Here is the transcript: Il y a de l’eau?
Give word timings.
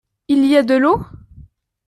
Il 0.29 0.47
y 0.47 0.57
a 0.57 0.63
de 0.63 0.73
l’eau? 0.73 0.99